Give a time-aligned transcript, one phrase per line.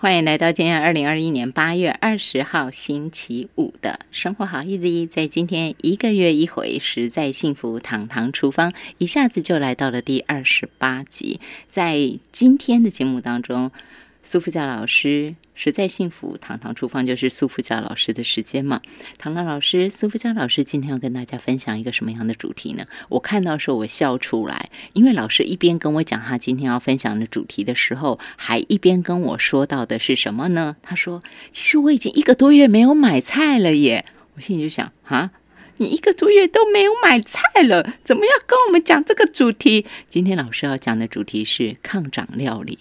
[0.00, 5.12] 欢迎来到今天二零二一年八月二十号星期五的生活好意思。
[5.12, 11.40] 在今天一个月一回，实在幸福堂堂厨房，一下子就来到了第二十八集。
[11.68, 13.72] 在今天的节目当中。
[14.20, 18.80] 苏富教老师实在幸福，糖糖厨房就是苏富佳老师的时间嘛。
[19.18, 22.86] 糖糖老师，苏富佳老师今天要跟大家分享一个什么样的主题呢？
[23.08, 30.76] 我看到时候我笑出来，因为老师一边跟我讲他今天要分享的主题的时候，还一边跟我说到的是什么呢？
[30.80, 34.04] 他说：“其实我已经一个多月没有买菜了耶。”
[34.36, 35.32] 我心里就想：啊，
[35.78, 39.84] 你一个多月都没有买菜了，怎么要跟我们讲这个主题？
[40.08, 42.78] 今天老师要讲的主题是抗长料理，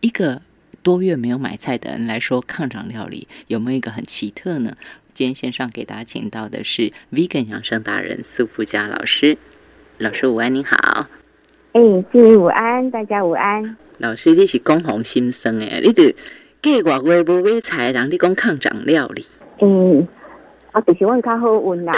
[0.00, 0.42] 一个。
[0.88, 4.74] 多月没有买菜的人来说，抗长料理有没有一个很奇特呢？
[5.12, 9.36] 今天线上给大家请到的是 Vegan 养生达人苏富佳老师。
[9.98, 11.06] 老师午安，您好。
[11.72, 13.76] 哎，祝午安，大家午安。
[13.98, 16.16] 老师，你是公红心生诶，你得
[16.62, 19.26] 计划过不买菜，让你讲抗长料理。
[19.60, 20.08] 嗯，
[20.72, 21.92] 我就是问较好问啦，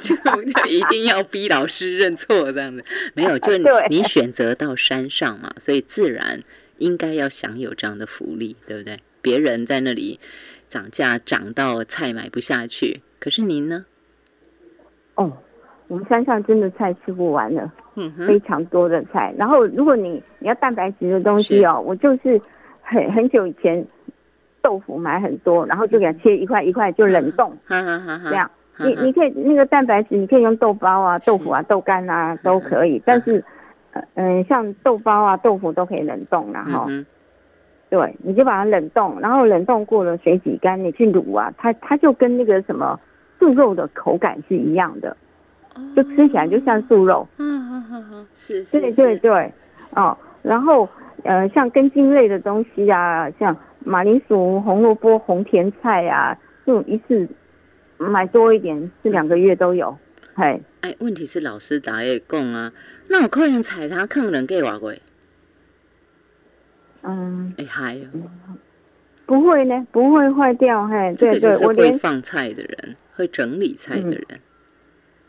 [0.00, 0.14] 就
[0.62, 2.84] 就一定要逼老师认错这样子？
[3.14, 3.50] 没有，就
[3.90, 6.44] 你选择到山上嘛，所以自然。
[6.78, 8.98] 应该要享有这样的福利，对不对？
[9.22, 10.20] 别人在那里
[10.68, 13.86] 涨价涨到菜买不下去，可是您呢？
[15.14, 15.32] 哦，
[15.88, 19.34] 我们山上真的菜吃不完了，嗯，非常多的菜。
[19.38, 22.38] 然后如果你你要蛋白质的东西哦，我就是
[22.82, 23.82] 很很久以前
[24.60, 33.42] 豆腐买很多，然后就给它切一块一块就冷冻，这样你你可以那个蛋白质你可以用豆包啊、豆腐啊、豆干啊都可以，但是。
[34.14, 36.86] 嗯，像豆包啊、豆腐都可以冷冻，然后，
[37.90, 42.98] 对，你就把它冷冻，然后冷冻过了水挤干，你去卤啊，它它就跟那个什么
[43.38, 45.16] 素肉的口感是一样的，
[45.94, 47.26] 就吃起来就像素肉。
[47.38, 49.52] 嗯嗯嗯嗯，是，对对对，
[49.94, 50.88] 哦，然后
[51.22, 57.28] 呃，像根茎类的东西啊，像马铃薯、红萝卜、红甜菜啊，就一次
[57.96, 59.96] 买多一点，这两个月都有。
[60.34, 62.70] 嘿，哎，问题是老师咋也讲啊？
[63.08, 64.92] 那我可能踩他坑人给我过？
[67.00, 67.98] 嗯，哎嗨，
[69.24, 70.86] 不会呢，不会坏掉。
[70.86, 74.26] 嘿，对对，我会放菜的人，会整理菜的人。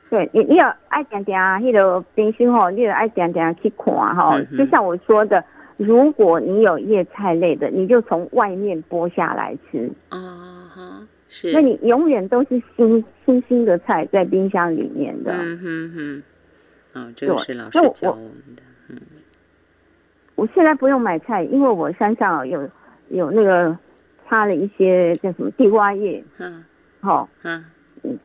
[0.09, 4.37] 对你，你有爱点点啊，那个冰箱吼，你有爱点点去看哈。
[4.57, 5.41] 就像我说的，
[5.77, 9.89] 如果你有叶菜类的，你就从外面剥下来吃。
[10.09, 11.07] 啊
[11.43, 11.49] 哈。
[11.53, 15.33] 那你永远都是新新新的菜在冰箱里面的。
[15.33, 16.23] 嗯哼哼，
[16.93, 18.63] 哦，这个是老师教我们的。
[18.89, 18.97] 嗯，
[20.35, 22.69] 我现在不用买菜，因为我山上有
[23.09, 23.77] 有那个
[24.27, 26.23] 插了一些叫什么地瓜叶。
[26.37, 26.63] 嗯，
[27.01, 27.63] 好，嗯，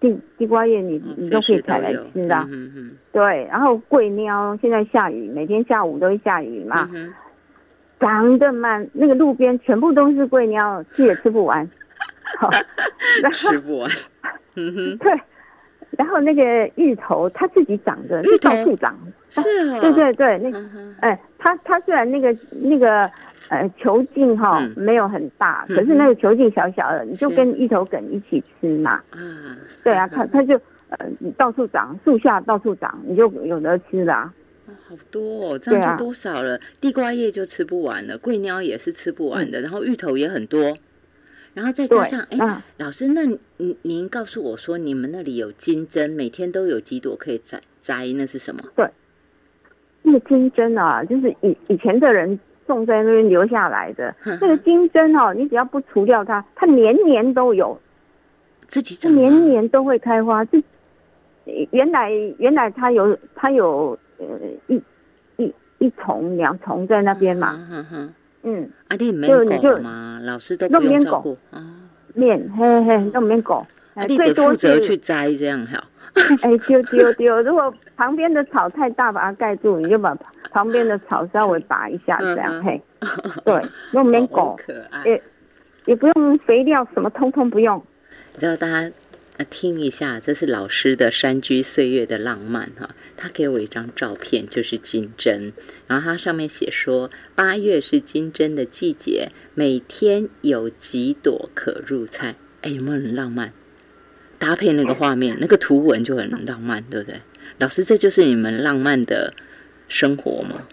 [0.01, 2.37] 地地瓜叶你你都可以采来吃的。
[2.51, 6.89] 嗯嗯，对，然后桂喵现在下雨，每天下午都会下雨嘛，
[7.99, 11.69] 长得满那个路边全部都是桂喵，吃也吃不完。
[13.33, 13.91] 吃不完，
[14.57, 15.13] 嗯哼，对，
[15.99, 16.43] 然后那个
[16.77, 18.97] 芋头它自己长的，到处长，
[19.31, 20.51] 是啊，对对对，那
[21.01, 23.03] 哎，它它虽然那个那个
[23.49, 30.55] 呃球茎哈没有很大，可是那个球茎小小的，你就跟芋头梗一起吃嘛，嗯，对啊，它它就
[30.91, 34.33] 呃到处长，树下到处长，你就有得吃啦。
[34.89, 36.61] 好多哦，这样就多少了？
[36.81, 40.77] 地瓜叶就吃不完了，桂鸟也是吃不完的，然后芋头也很多。
[41.53, 48.63] 然后再加上，哎，老师，那您您告诉我说，你们那里有金针，每天都有几朵可以摘摘，那是什么？
[48.77, 48.89] 对，
[50.03, 54.15] 那个金针啊，就是以以前的人种在那边留下来的。
[54.25, 57.77] 那个金针哦，你只要不除掉它，它年年都有，
[58.69, 60.45] 自己长，年年都会开花。
[60.45, 60.63] 这
[61.73, 64.27] 原来原来它有它有呃
[64.69, 64.81] 一
[65.37, 67.67] 一一丛两丛在那边嘛。
[67.93, 68.15] 嗯，
[68.89, 70.21] 啊，你没狗吗？
[70.25, 71.63] 老师都不用照顾啊，
[72.15, 73.67] 面嘿嘿都没狗，
[74.09, 75.83] 你得负责去摘这样哈。
[76.43, 77.41] 哎，丢丢丢！
[77.43, 80.15] 如果旁边的草太大，把它盖住，你就把
[80.51, 82.83] 旁边的草稍微拔一下，这样嘿。
[83.45, 83.63] 对，
[83.93, 85.23] 都没狗， 可爱，也
[85.87, 87.81] 也不用肥料，什么通通不用。
[88.35, 88.91] 你知道大家。
[89.45, 92.95] 听一下，这是老师的山居岁月的浪漫哈。
[93.17, 95.53] 他给我一张照片，就是金针，
[95.87, 102.37] 然后它上面写说，八月是金针的季节，每天有几朵可入菜。
[102.63, 103.53] 哎，有没有很浪漫？
[104.39, 107.21] 搭配那个画面，那个图文就很浪漫，对不对？
[107.59, 109.35] 老师，这就是你们浪漫的
[109.89, 110.67] 生活吗？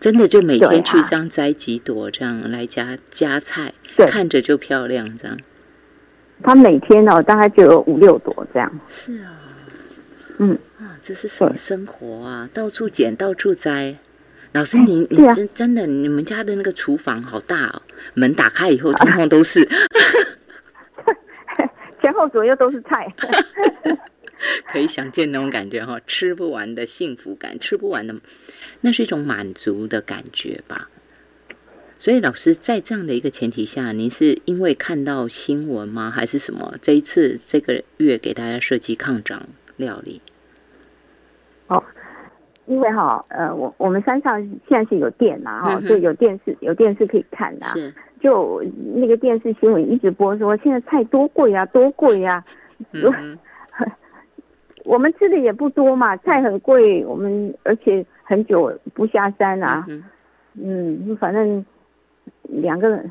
[0.00, 3.72] 真的就每天去这样摘几朵，这样来夹夹菜，
[4.08, 5.38] 看着就漂亮，这样。
[6.42, 8.80] 他每天哦，大概就有五六朵这样。
[8.88, 9.32] 是啊，
[10.38, 10.58] 嗯。
[10.78, 12.50] 啊，这是什么生活啊？
[12.52, 13.96] 到处捡，到处摘，
[14.50, 17.82] 老师，你你真真的，你们家的那个厨房好大哦，
[18.14, 19.64] 门打开以后，通通都是，
[22.02, 23.06] 前后左右都是菜，
[24.72, 28.16] 可以想见那种感觉哈，吃不完的幸福感，吃不完的，
[28.80, 30.88] 那是一种满足的感觉吧。
[32.02, 36.74] 所以，老师在这样的一个前提下，您是因为看到新闻吗，还是什么？
[36.82, 39.40] 这一次这个月给大家设计抗涨
[39.76, 40.20] 料理？
[41.68, 41.80] 哦。
[42.66, 47.66] 因为哈，呃，我我们山上现在是有电嘛，哈，就有电视，有电视可以看的。
[47.66, 47.94] 是。
[48.20, 48.60] 就
[48.96, 52.44] 那个电视新闻一直播说，现在菜多贵啊，多贵啊。
[52.90, 53.38] 嗯。
[54.82, 59.86] 我们吃的也不多嘛，菜很贵，我们而且很久不下山啊。
[59.88, 60.02] 嗯。
[60.54, 61.64] 嗯，反正
[62.44, 63.10] 两个人，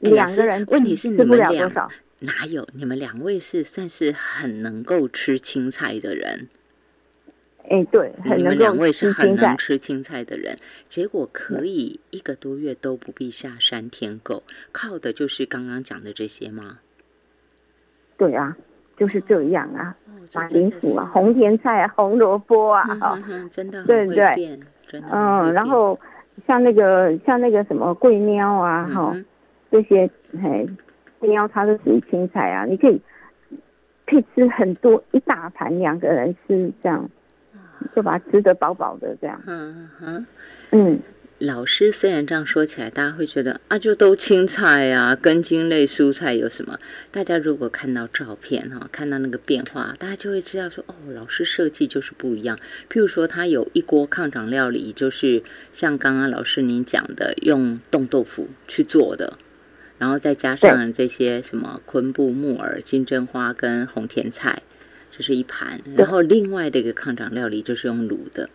[0.00, 1.72] 两个人问题是你们两
[2.20, 2.66] 哪有？
[2.72, 6.48] 你们两位是算是很能够吃青菜的人。
[7.68, 10.56] 哎，对，你们两位是很能吃青菜的人，
[10.88, 16.78] 结果可以一个多月都不必下山添狗，靠的就是刚刚讲的这些吗？
[18.16, 18.56] 对啊，
[18.96, 19.94] 就是这样啊，
[20.32, 23.20] 马铃薯啊，红甜菜啊，红萝卜啊，哈，
[23.50, 24.58] 真的对对，
[24.88, 25.98] 真的，嗯，然后
[26.46, 29.16] 像那个像那个什么桂喵啊，哈，
[29.70, 30.10] 这些
[30.42, 30.68] 嘿，
[31.20, 33.00] 喵它是属于青菜啊，你可以
[34.06, 37.08] 可以吃很多一大盘，两个人吃这样。
[37.94, 39.38] 就把它吃得饱饱的这样。
[39.46, 40.26] 嗯嗯
[40.70, 40.98] 嗯。
[41.38, 46.78] 老师虽然这样说起来，大家会觉得啊，就都青菜啊，根茎类蔬菜有什么？
[47.10, 52.58] 大家如果看到照片哈，看到那个变化，大家就会知道说，哦，老师设计就是不一样。
[52.90, 55.42] 譬如说，他有一锅抗长料理，就是
[55.74, 59.36] 像刚刚老师您讲的，用冻豆腐去做的，
[59.98, 64.62] 然后再加上这些什么昆布、木耳、金针花跟红甜菜。
[65.14, 68.50] 这是一盘，然后另外的一个抗长料理就是用卤的，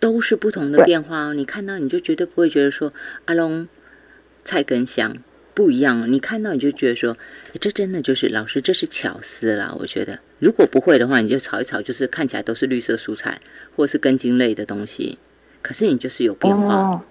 [0.00, 1.34] 都是不同的变化哦。
[1.34, 2.92] 你看到你就绝对不会觉得说
[3.26, 3.68] 阿龙
[4.44, 5.16] 菜根香
[5.54, 7.16] 不一样，你看到你就觉得说
[7.60, 9.74] 这真的就是老师这是巧思啦。
[9.78, 13.40] 我觉得如果不会的话，你就炒一炒，就是看起来都是绿色蔬菜
[13.74, 15.18] 或是根茎类的东西，
[15.62, 17.02] 可是你就是有变化。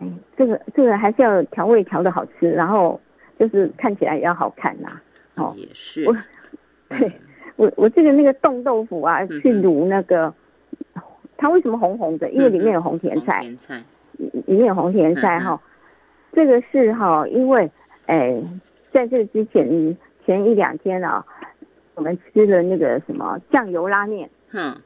[0.00, 3.00] 嗯，这个这个还是要调味调的好吃，然后
[3.38, 5.00] 就是看起来也要好看呐。
[5.34, 6.04] 哦，也是，
[6.88, 7.12] 对。
[7.56, 10.32] 我我记得那个冻豆腐啊，去卤那个，
[11.38, 12.28] 它为什么红红的？
[12.30, 13.40] 因为里面有红甜菜，
[14.18, 15.58] 里面有红甜菜哈。
[16.32, 17.70] 这个是哈，因为
[18.06, 18.36] 哎，
[18.92, 19.96] 在这之前
[20.26, 21.24] 前一两天啊，
[21.94, 24.76] 我们吃了那个什么酱油拉面，嗯，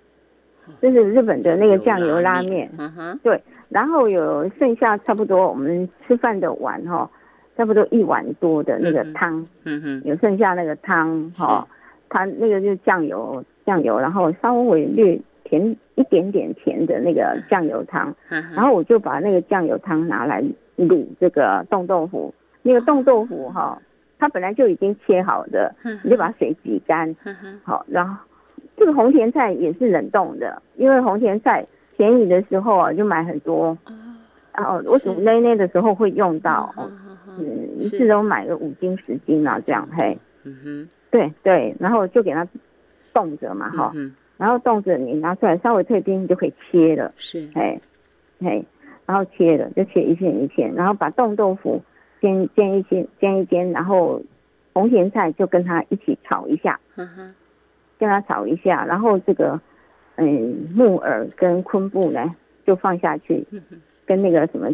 [0.81, 7.11] 就是日本的那个酱油拉面，嗯哼，对，然后有剩下差不多我们吃饭的碗哈，
[7.57, 11.67] 差不多一碗多的那个汤，嗯哼，有剩下那个汤哈。
[12.15, 15.19] 它那个就是酱油，酱油，然后稍微略
[15.53, 18.15] 甜一点点甜的那个酱油汤，
[18.55, 20.43] 然后我就把那个酱油汤拿来
[20.79, 22.33] 卤这个冻豆腐。
[22.63, 23.79] 那个冻豆腐哈，
[24.19, 27.15] 它本来就已经切好的，你就把水挤干，
[27.65, 28.17] 好，然后
[28.79, 31.67] 这个红甜菜也是冷冻的，因为红甜菜
[31.99, 33.77] 便宜的时候啊就买很多，
[34.57, 36.75] 然后我煮内内的时候会用到，
[37.39, 40.17] 嗯，一次都买个五斤十斤啊这样嘿。
[40.45, 40.89] 嗯哼。
[41.11, 42.49] 对对，然后就给它
[43.13, 43.93] 冻着嘛，哈，
[44.43, 47.81] 然后冻着你拿出来稍微退冰你就可以切了，是，哎，
[48.41, 48.61] 哎，
[49.07, 51.81] 然后切了就切一片一片，然后把冻豆腐
[52.21, 54.21] 煎煎一煎煎一煎，然后
[54.73, 57.35] 红咸菜就跟它一起炒一下，嗯哼，
[58.01, 59.61] 跟它炒一下，然后这个
[60.17, 62.35] 嗯木耳跟昆布呢
[62.67, 63.47] 就放下去，
[64.05, 64.71] 跟那个什么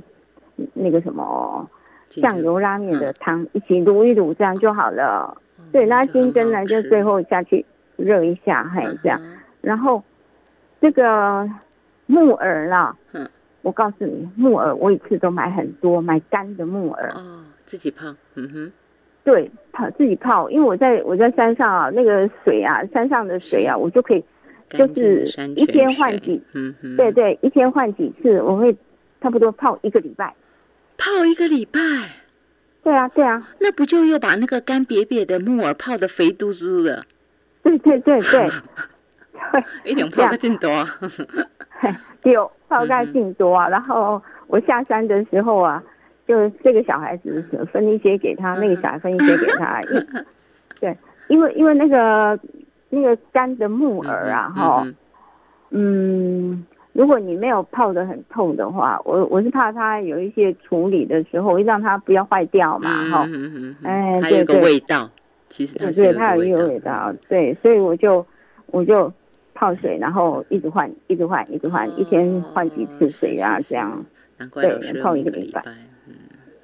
[0.73, 1.69] 那个什么
[2.09, 2.59] 酱油。
[2.59, 5.37] 拉面的汤一起卤一卤，这样就好了。
[5.73, 7.66] 对，拉筋针呢，就最后下去
[7.97, 9.21] 热一下，嘿，这样。
[9.61, 10.03] 然后
[10.81, 11.49] 这个
[12.07, 13.29] 木耳啦，嗯，
[13.62, 17.11] 我告诉你，木耳我一次都买很多，买干的木耳。
[17.15, 18.73] 哦，自己泡，嗯哼。
[19.25, 24.25] 对，泡自己泡，因为我在我在山上啊，那个水啊，山上的水啊，我就可以，
[24.71, 25.25] 就是
[25.55, 26.97] 一天换几，嗯哼。
[26.97, 28.75] 对对，一天换几次，我会
[29.21, 30.35] 差不多泡一个礼拜。
[30.97, 31.81] 泡一个礼拜。
[32.83, 37.05] 对啊，对啊，那不就又把那个干瘪瘪的木耳泡的肥嘟嘟的？
[37.62, 38.49] 对对对对，
[39.85, 40.71] 一点泡个劲多，
[42.25, 43.69] 有泡个劲多啊。
[43.69, 45.83] 然后我下山的时候啊，
[46.26, 49.81] 就这个小孩子分一些给他，那个小孩分一些给他。
[50.81, 50.97] 对，
[51.28, 52.38] 因为因为那个
[52.90, 54.87] 那个干的木耳啊，哈，
[55.71, 56.67] 嗯。
[56.95, 63.28] 如果你没有泡的很透的话，我我是怕它有一些处理的时候，让它不要坏掉嘛，哈，
[63.85, 65.09] 哎，对对，味道，
[65.49, 68.26] 其实对对，它有一个味道，对，所以我就
[68.67, 69.12] 我就
[69.59, 73.59] 泡水，然后一直换，一直换，一直换，一天换几次水啊？
[73.69, 74.07] 这样，
[74.55, 75.61] 对，泡一个礼拜。
[76.07, 76.15] 嗯，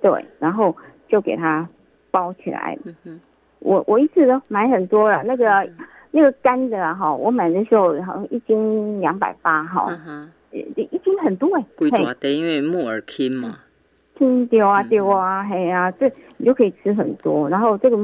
[0.01, 0.77] 对，然后
[1.09, 1.69] 就给它
[2.13, 2.79] 包起来。
[2.85, 3.21] 嗯哼，
[3.59, 5.69] 我我一次都买很多了，那个
[6.13, 9.87] 那个干的哈，我买的时候好像一斤两百八哈。
[9.89, 11.65] 嗯哼，一斤很多哎。
[11.75, 13.59] 贵多的，因为木耳轻嘛。
[14.17, 17.49] 轻丢啊丢啊，嘿啊，这你就可以吃很多。
[17.51, 17.97] 然后这个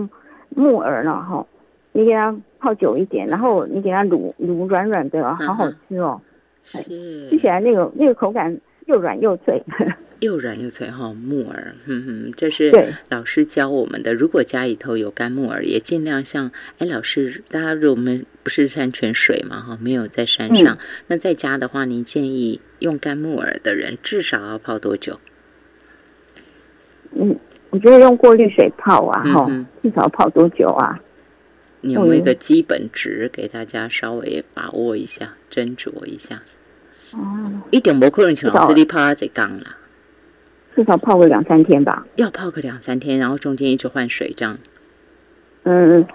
[0.48, 1.46] 木耳呢，哈。
[1.92, 6.20] 你给它泡久一点，然后你给它卤卤软软的，好好吃哦。
[6.64, 6.82] 是，
[7.30, 8.56] 吃起来那个那个口感
[8.86, 9.60] 又软又脆，
[10.20, 11.12] 又软又脆哈。
[11.12, 14.14] 木耳，哼哼，这是老师教我们的。
[14.14, 20.78] 如果家里头有干木耳，也尽量像哎，老师，大家如果我们不是山泉水嘛哈，没有在山上，
[21.08, 25.18] 那在家的话，您建议用干木耳的人至少要泡多久？
[27.12, 27.34] 嗯，
[27.70, 31.00] 我觉得用过滤水泡啊，哈，至少泡多久啊？
[31.82, 36.42] 你有一个基本值给大家稍微把握一下，斟酌一下。
[37.12, 39.76] 哦，一点不可能请老师你泡在缸了，
[40.76, 42.06] 至少泡个两三天吧。
[42.16, 44.58] 要泡个两三天，然后中间一直换水这样。
[45.62, 46.06] 嗯，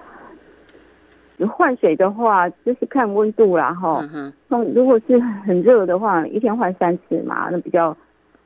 [1.49, 3.99] 换水的话就是看温度啦，哈。
[4.03, 4.73] 嗯哼。
[4.73, 7.97] 如果是很热的话，一天换三次嘛，那比较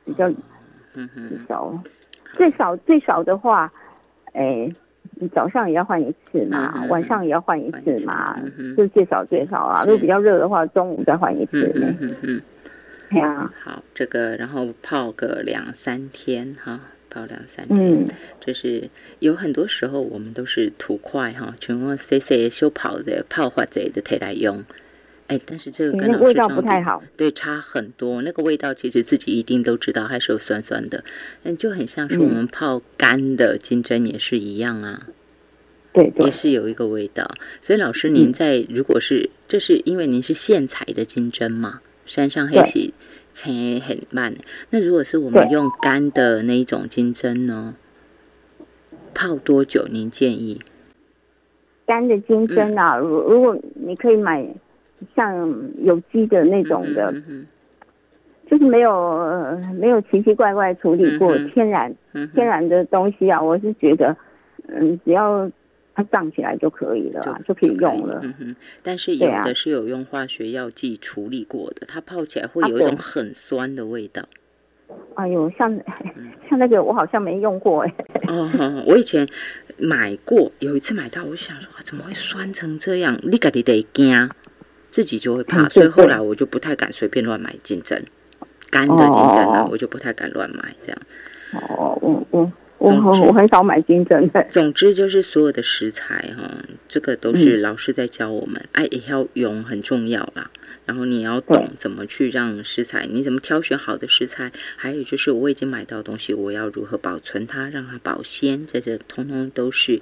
[0.04, 0.28] 比较
[0.94, 1.72] 嗯哼少，
[2.32, 3.70] 最少最少的话，
[4.32, 4.42] 哎。
[4.64, 4.74] 你
[5.28, 8.38] 早上也要换一次嘛，晚上也要换一次嘛，
[8.76, 9.84] 就最少最少啊。
[9.84, 11.72] 如果比较热的话，中午再换一次。
[11.74, 12.42] 嗯嗯嗯。
[13.10, 13.52] 对啊。
[13.62, 18.04] 好，这个然后泡个两三天哈，泡两三天。
[18.04, 18.08] 嗯。
[18.40, 24.64] 就是有很多时候我们都是图快哈，全部 C C 修跑的泡或者的提来用。
[25.30, 27.00] 哎，但是这个跟味道不太好。
[27.16, 28.20] 对，差很多。
[28.22, 31.04] 那个味道其实自己一定都知道，还是有酸酸的。
[31.44, 35.06] 嗯，就很像是我们泡干的金针也是一样啊。
[35.92, 37.30] 对，也是有一个味道。
[37.60, 41.80] 所以老师，您在如果是这是因为您是现采的金针嘛？
[42.06, 42.92] 山上黑洗
[43.32, 43.52] 采
[43.86, 44.34] 很慢。
[44.70, 47.76] 那如果是我们用干的那一种金针呢？
[49.14, 49.86] 泡多久？
[49.88, 50.60] 您建议？
[51.86, 54.44] 干的金针啊，如如果你可以买。
[55.14, 55.48] 像
[55.82, 57.12] 有机的那种的，
[58.50, 61.94] 就是没有没有奇奇怪怪处理过天然
[62.34, 64.16] 天然的东西啊，我是觉得，
[64.68, 65.50] 嗯，只要
[65.94, 68.20] 它胀起来就可以了，就可以用了。
[68.22, 74.22] 嗯哼，但是有的是有用化学药剂处理过的，它泡起来会有一种很酸的味道。
[75.14, 75.72] 哎呦，像
[76.50, 77.94] 像那个我好像没用过哎。
[78.26, 79.28] 哦，我以前
[79.78, 83.16] 买过，有一次买到，我想说怎么会酸成这样？
[83.22, 84.28] 你家己得惊。
[84.90, 88.04] 自己就会怕，所以后来我就不太敢随便乱买金针，
[88.70, 90.98] 干的金针啊，我就不太敢乱买这样。
[91.52, 94.44] 哦，我我我我很少买金针的。
[94.50, 100.50] 总之就是所有的食材哈，这个都是老师在教我们，哎，也要用很重要啦。
[100.86, 110.00] 然后你要懂怎么去让食材，你怎么挑选好的食材，还有就是我已经买到东西，我要如何保存它，让它保鲜，这些通通都是。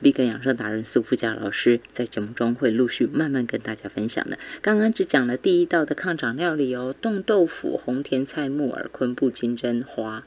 [0.00, 4.38] Vegan 养生达人苏富佳老师在节目中会陆续慢慢跟大家分享的。
[4.62, 10.22] 刚刚只讲了第一道的抗长料理哦，冻豆腐、红甜菜、木耳、昆布、金针花。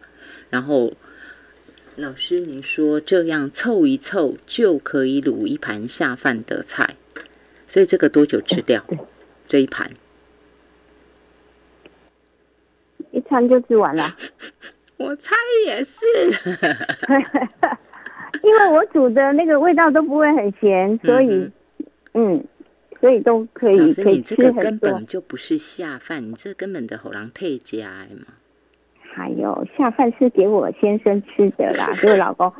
[0.49, 0.93] 然后
[1.95, 6.97] 老师您说这样凑一凑就可以卤一盘下饭的菜，
[7.69, 8.85] 所以这个多久吃掉？
[9.47, 9.91] 这一盘
[13.11, 14.03] 一餐就吃完了。
[14.97, 15.33] 我猜
[15.65, 16.01] 也是。
[18.43, 21.51] 因为我煮的那个味道都不会很咸，所以，
[22.13, 22.43] 嗯，
[22.99, 24.63] 所以都可以可以吃很多。
[24.63, 28.33] 根本就不是下饭，你这根本的好难配家嘛。
[29.01, 32.51] 还有下饭是给我先生吃的啦， 给我老公。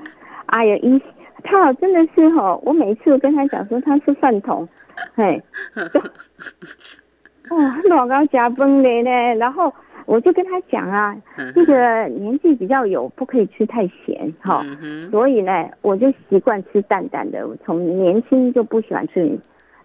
[0.48, 1.02] 哎呀，一
[1.44, 4.68] 他真的是吼，我每一次跟他讲说他是饭桶，
[5.16, 5.42] 嘿，
[7.50, 7.58] 哦，
[7.90, 9.74] 老高加崩的呢，然后。
[10.06, 11.16] 我就跟他讲啊，
[11.54, 14.66] 这个年纪比较有，不可以吃太咸哈，
[15.10, 17.48] 所以呢，我就习惯吃淡淡的。
[17.48, 19.38] 我从年轻就不喜欢吃，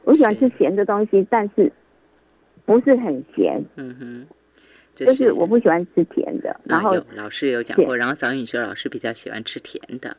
[0.05, 1.71] 我喜欢吃咸的东西，但是
[2.65, 3.63] 不是很咸。
[3.77, 4.27] 嗯哼，
[4.95, 6.59] 就是我不喜欢吃甜的。
[6.65, 10.17] 然后老师有讲过，然后早宇说老师比较喜欢吃甜的。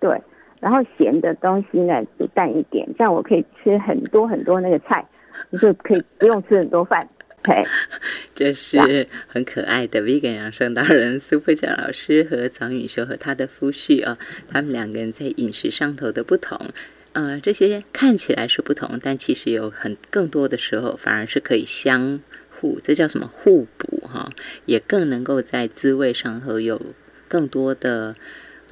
[0.00, 0.20] 对，
[0.60, 5.04] 然后咸的东西呢就淡一点，这样我可以吃很多很多那个菜，
[5.50, 7.08] 你就可以不用吃很多饭。
[8.34, 14.16] 这是很可爱的 vegan 养生达人苏慧佳老师和曹允修和他的夫婿啊，
[14.48, 16.70] 他们两个人在饮食上头的不同，
[17.12, 22.20] 呃，这些看起来是不同，但其实有很更多的时候反而是可以相
[22.60, 24.30] 互，这叫什么互补哈，
[24.66, 26.80] 也更能够在滋味上头有
[27.28, 28.14] 更多的。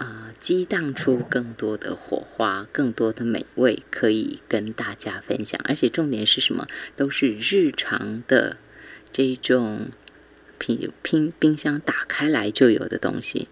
[0.00, 5.60] 啊，激荡出更多的火花，更多的美味可以跟大家分享。
[5.64, 6.66] 而且重点是什么？
[6.96, 8.56] 都是日常的
[9.12, 9.90] 这种
[10.58, 13.48] 冰冰冰箱打开来就有的东西。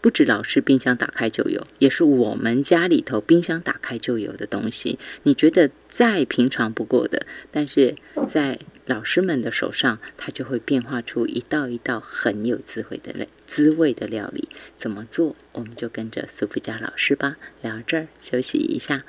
[0.00, 4.98] 不止老师冰箱打开就有，也是我们家里头冰箱打开就有的东西。
[5.24, 7.94] 你觉得再平常不过的，但是
[8.26, 8.58] 在
[8.92, 14.50] 老师们的手上，它就会变化出一道一道很有智慧的滋味的料理。
[14.76, 15.34] 怎么做？
[15.52, 17.36] 我们就跟着苏福佳老师吧。
[17.62, 19.02] 聊这儿休息一下。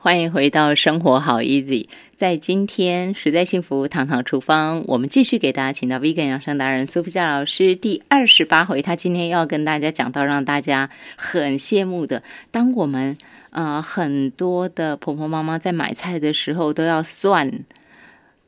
[0.00, 13.18] 欢迎回到生活好 easy，在今天实在幸福堂堂厨房，我们继续给大家请到 vegan 养生达人苏福佳老师第二十八回，他今天要跟大家讲到让大家很羡慕的，当我们
[13.50, 17.64] 呃很多的婆婆妈妈在买菜的时候都要算。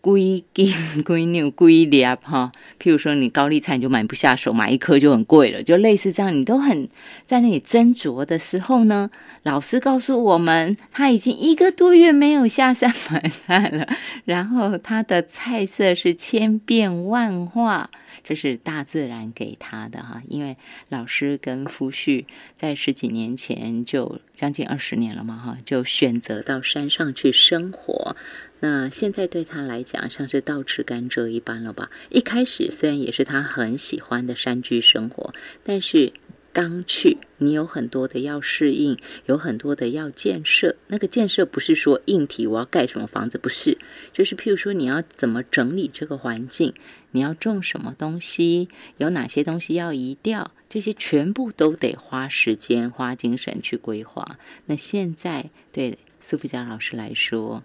[0.00, 0.72] 龟斤、
[1.04, 2.50] 龟牛、龟粒哈，
[2.82, 6.88] 譬如说你高丽菜你就买不下手，买一颗就很贵了，就类似这样，你都很
[7.26, 9.10] 在那里斟酌的时候呢，
[9.42, 13.86] 老师告诉我们，他已经一个多月没有下山买菜了，
[14.24, 17.90] 然后他的菜色是千变万化，
[18.30, 20.56] 这是大自然给他的哈，因为
[20.88, 28.14] 老师跟夫婿在十几年前就将近二十年了嘛哈，就选择到山上去生活。
[28.60, 31.90] 那现在对他来讲，像是倒吃甘蔗一般了吧？
[32.08, 35.34] 一开始虽然也是他很喜欢的山居生活，
[35.64, 36.12] 但是
[36.52, 40.76] 刚去，你有很多的要适应，有很多的要建设。
[40.88, 43.78] 那个建设不是说硬体我要盖什么房子，不是，
[44.12, 46.74] 就是譬如说你要怎么整理这个环境，
[47.12, 54.38] 你要种什么东西，有哪些东西要移掉，这些全部都得花时间、花精神去规划。
[54.66, 57.62] 那现在对苏福佳老师来说，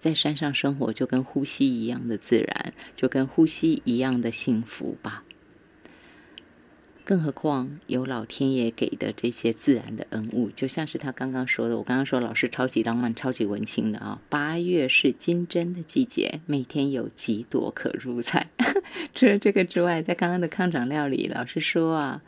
[0.00, 5.22] 在山上生活就跟呼吸一样的自然，就跟呼吸一样的幸福吧。
[7.04, 14.20] 更何况有老天爷给的这些自然的恩物，就像是他刚刚说的，我刚刚说老师超级浪漫、超级文青的啊。
[14.28, 18.48] 八月是金针的季节，每天有几朵可入菜。
[19.14, 22.22] 除了这个之外，在刚刚的康长料理，老师说啊，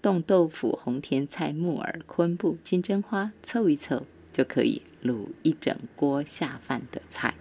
[0.00, 4.82] 冻豆腐、红甜菜、木耳、昆布、金针花凑一凑就可以。
[5.04, 7.34] 卤一整锅下饭的菜，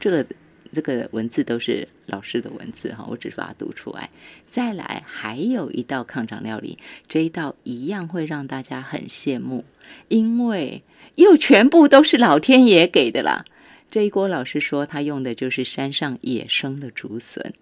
[0.00, 0.26] 这个
[0.72, 4.08] 这个文字都是老师的文字哈，我只是把它读出来。
[4.48, 9.64] 再来，还有一道抗长料理，这一道一样会让大家很羡慕，
[10.08, 10.82] 因为
[11.16, 13.44] 又全部都是老天爷给的啦。
[13.90, 17.52] 这一锅老师说他用的就是山上野生的竹笋，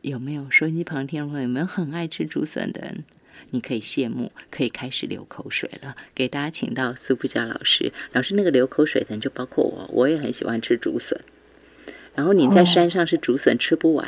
[0.00, 0.50] 有没有？
[0.50, 3.04] 收音机旁听众朋友们很爱吃竹笋的人？
[3.50, 5.94] 你可以羡慕，可以开始流口水了。
[6.14, 11.20] 给大家请到苏布佳老师，老师那个流口水的人就包括我，我也很喜欢吃竹笋。
[12.16, 14.06] 然后你在山上是竹笋吃不完，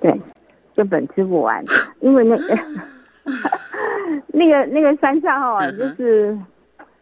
[0.00, 0.20] 对，
[0.74, 1.64] 根本吃不完，
[2.00, 2.58] 因为那个
[4.32, 6.36] 那个那个山上哈，就是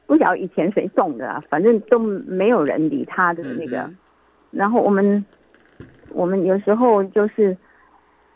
[0.06, 3.88] 不晓得以前谁种的，啊，反正都没有人理他的那个。
[4.50, 5.24] 然后我们
[6.10, 7.56] 我们有时候就是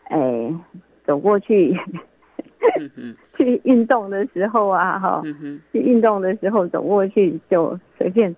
[0.05, 0.55] 哎
[1.05, 1.79] 走过去。
[3.37, 5.23] 去运动的时候啊，哈，
[5.71, 8.35] 去运动的时候走过去就随便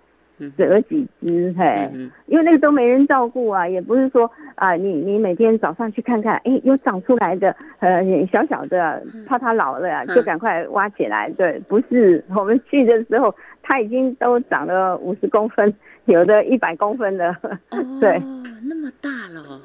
[0.56, 1.90] 折几只，嘿，
[2.26, 15.72] 因为那个都没人照顾啊，也不是说啊，你你每天早上去看看，哎，有长出来的，呃，小小的，怕它老了就赶快挖起来，对，不是，我们去的时候它已经都长了五十公分，
[16.06, 17.34] 有的一百公分的，
[18.00, 18.20] 对，
[18.68, 19.60] 那么大了，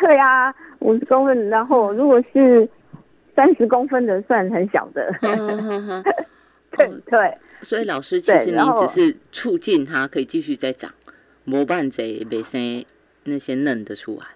[0.00, 2.68] 对呀，五十公分，然后如果是。
[3.36, 5.14] 三十公分的算很小的，
[6.78, 7.38] 对对。
[7.60, 10.90] 所以老师，其实你只是促进它可以继续再长，
[11.44, 12.84] 模板贼未生
[13.24, 14.26] 那些嫩的出来。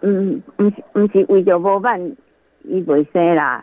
[0.00, 2.00] 嗯，唔是唔是为着模板
[2.62, 3.62] 伊袂生啦，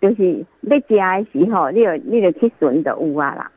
[0.00, 3.50] 就是要食的时候，你要你要去顺就有啊啦。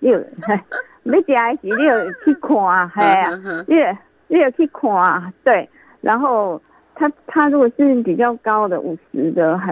[0.00, 5.68] 你要要食的时，你要去看，嘿啊，你要你要去看，对，
[6.00, 6.60] 然后。
[6.98, 9.70] 它它如果是比较高的五十的，还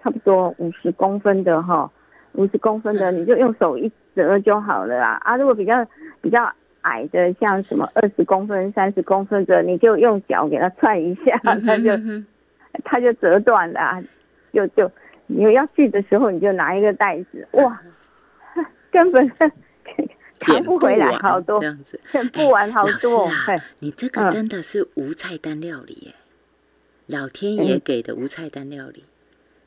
[0.00, 1.90] 差不多五十公分的哈，
[2.32, 5.20] 五十公分的你就用手一折就好了啦。
[5.22, 5.86] 啊，如果比较
[6.20, 11.90] 比较矮的，像什么二十公分、三十公分的，你就用脚给它踹一下， 它就
[12.84, 14.02] 它就折断了。
[14.52, 14.90] 就就
[15.26, 17.80] 你要去的时候，你就拿一个袋子，哇，
[18.90, 19.30] 根本
[20.40, 21.60] 扛不回来，好多，
[22.10, 23.28] 捡不完好多。
[23.78, 26.14] 你这个真的是无菜单料理耶。
[27.06, 29.04] 老天爷给的无菜单料理，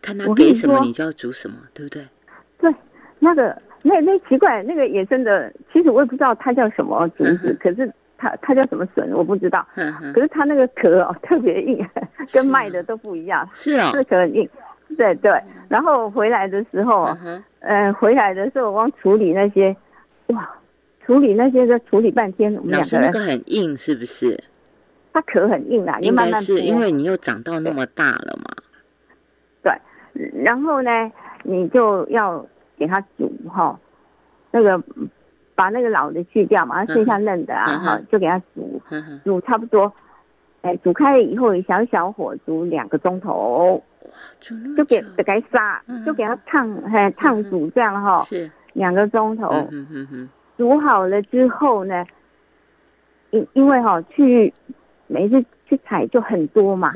[0.01, 2.07] 看他给什么你就要煮什么，对不对？
[3.23, 9.65] 对，那个那那奇怪，那个野生的，其实我也不知道它叫什么竹子，可是它它叫什么笋，我不知道。
[9.75, 11.85] 可是它那个壳哦特别硬，
[12.31, 13.47] 跟卖的都不一样。
[13.53, 14.49] 是啊，这壳很硬。
[14.95, 15.31] 对对，
[15.69, 17.09] 然后回来的时候，
[17.61, 19.75] 呃，回来的时候我光处理那些，
[20.27, 20.47] 哇，
[21.05, 22.53] 处理那些就处理半天。
[22.69, 24.39] 老师那个很硬是不是？
[25.11, 28.55] 它壳很硬啊，应该是因为你又长到那么大了嘛。
[29.63, 29.73] 对，
[30.43, 31.11] 然后呢，
[31.43, 32.45] 你就要
[32.77, 33.79] 给它煮哈，
[34.51, 34.81] 那个
[35.55, 38.81] 把那个老的去掉嘛，剩下嫩的啊哈，就给它煮，
[39.23, 39.91] 煮差不多。
[40.61, 43.83] 哎，煮开了以后，小小火煮两个钟头，
[44.75, 48.49] 就给给它杀，就给它烫，哎，烫煮这样哈，是。
[48.73, 49.49] 两个钟头。
[50.57, 52.05] 煮好了之后呢，
[53.31, 54.53] 因因为哈去
[55.07, 56.93] 每次去采就很多嘛，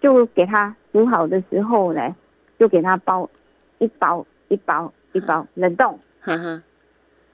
[0.00, 2.14] 就给它煮好的时候呢，
[2.58, 3.28] 就给它包
[3.78, 5.98] 一包一包一包冷冻。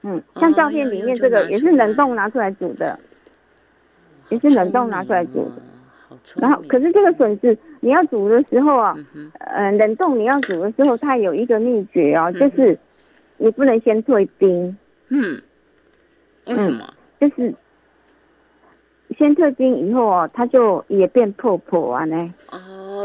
[0.03, 2.99] 嗯，像照片里面这个也是冷冻拿出来煮的。
[4.29, 5.61] 也是冷冻拿出来煮的，
[6.37, 8.95] 然后可是这个笋子你要煮的时候啊，
[9.39, 12.79] 呃，冷冻你要煮的时候，它有一个秘诀哦，就是
[13.35, 14.77] 你不能先退冰。
[15.09, 15.41] 嗯，
[16.45, 16.93] 为什么？
[17.19, 17.53] 就是
[19.17, 22.33] 先退冰以后哦，它就也变破破啊呢。
[22.51, 22.57] 哦，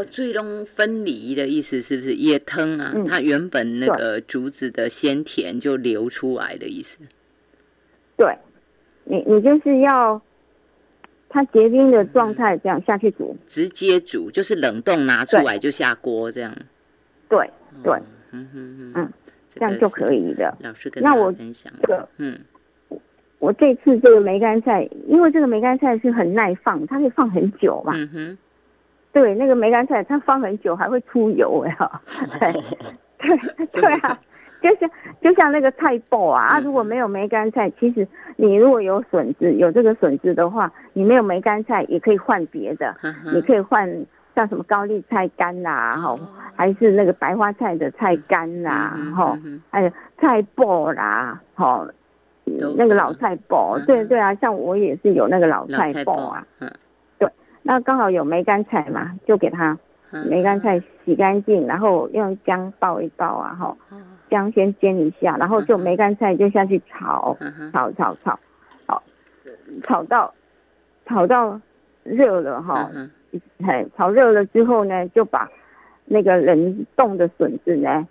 [0.04, 2.94] 最终分离的意思是不是也汤啊？
[3.08, 6.98] 它原本那个竹子的鲜甜就流出来的意思。
[8.16, 8.36] 对，
[9.04, 10.20] 你你就是要。
[11.28, 16.56] 它结冰的状态，这样下去煮，直接煮就是冷冻拿出来就下锅这样。
[17.28, 17.50] 对
[17.82, 17.92] 对，
[18.30, 19.12] 嗯嗯嗯，
[19.50, 20.56] 这样就可以的。
[20.60, 22.38] 老师跟那我分享这个，嗯，
[23.38, 27.92] 我这次这个梅干菜，因为这个梅干菜是很耐放，它可以放很久嘛。
[27.94, 28.38] 嗯哼，
[29.16, 32.00] 对，那个梅干菜它放很久还会出油呀。
[32.38, 32.52] 对
[33.72, 34.18] 对啊。
[34.62, 34.90] 就像
[35.22, 42.94] 就像那个菜脯啊，啊，如果没有梅干菜，其实你如果有笋子，有这个笋子的话，你没有梅干菜也可以换别的，
[43.32, 43.88] 你可以换
[44.34, 46.18] 像什么高丽菜干呐，哈，
[46.56, 49.38] 还是那个白花菜的菜干呐，哈，
[49.70, 51.86] 还有菜脯啦，哈，
[52.76, 56.44] 那个老菜脯，对对啊，像我也是有那个老菜脯啊，
[57.66, 59.76] 那刚好有梅干菜嘛，就给它
[60.28, 63.76] 梅干菜洗干净，然后用姜爆一爆啊，哈。
[64.28, 67.36] 姜先煎一下，然后就梅干菜就下去炒，
[67.72, 68.38] 炒炒炒，
[68.86, 69.02] 好，
[69.84, 70.34] 炒到
[71.06, 71.60] 炒到
[72.02, 72.90] 热了哈，
[73.64, 75.48] 嘿，炒热了之后呢，就把
[76.06, 78.06] 那个冷冻的笋子呢，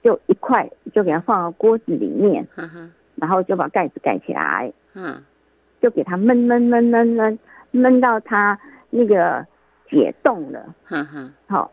[0.00, 2.46] 就一块就给它放到锅子里面，
[3.16, 5.20] 然后就把盖子盖起来，嗯，
[5.80, 7.38] 就给它焖焖焖焖焖
[7.72, 8.56] 焖到它
[8.90, 9.46] 那个
[9.88, 10.74] 解冻了，
[11.46, 11.70] 好，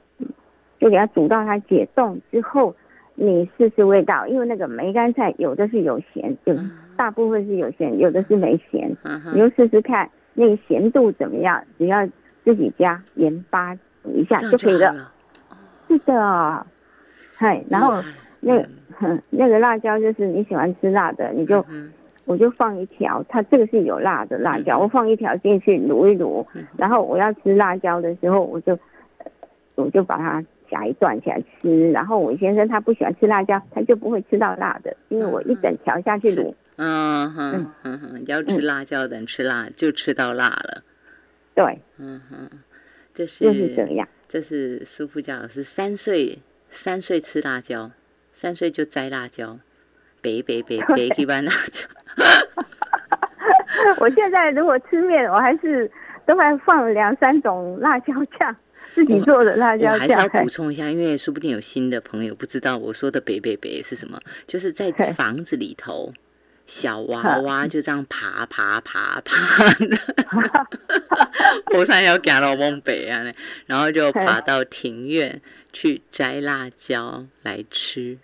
[0.80, 2.76] 就给它煮到它解冻之后。
[3.18, 6.54] 你试试味道，因为那个梅干菜有的是有咸，有
[6.98, 8.94] 大部分是有咸，有的是没咸。
[9.34, 12.06] 你就试试看那个咸度怎么样，只要
[12.44, 13.74] 自己加盐巴
[14.04, 15.14] 一下就可以了。
[15.88, 16.68] 是的，
[17.36, 18.04] 嗨，然后
[18.42, 18.62] 那
[19.30, 21.66] 那个辣椒就是你喜欢吃辣的，你就
[22.26, 26.46] 我就放一条，它这个是有辣的辣椒，我放一条进去卤一卤，
[26.78, 28.78] 然后我要吃辣椒的时候，我就
[29.76, 30.44] 我就把它。
[30.68, 36.56] 夹一段起来吃，然后我先生他不喜欢吃辣椒，他就不会吃到辣的，因为我一整条下去卤。
[36.78, 40.82] 嗯哼嗯哼，要吃辣椒的人吃辣就吃到辣了。
[41.54, 42.50] 对，嗯哼，
[43.14, 44.08] 这是就是这样。
[44.28, 46.40] 这是师傅教，是三岁
[46.72, 47.92] 三岁吃辣椒，
[48.34, 49.60] 三岁就摘辣椒，
[50.20, 51.88] 别别别别一般辣椒。
[54.00, 55.90] 我现在如果吃面，我还是
[56.26, 58.56] 都会放两三种辣椒酱。
[58.96, 66.14] 自己做的辣椒酱，还是要补充一下，因为说不定有新的朋友不知道我说的“北北北”是什么，就是在房子里头，
[66.66, 69.98] 小娃娃就这样爬爬爬爬的，
[71.78, 73.22] 我山要赶到往北啊，
[73.66, 75.42] 然后就爬到庭院
[75.74, 78.18] 去摘辣椒来吃，